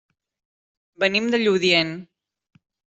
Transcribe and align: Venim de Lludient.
Venim 1.05 1.29
de 1.37 1.43
Lludient. 1.45 1.95